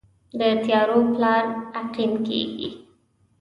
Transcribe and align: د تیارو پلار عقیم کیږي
د 0.39 0.41
تیارو 0.65 0.99
پلار 1.13 1.45
عقیم 1.79 2.11
کیږي 2.27 2.69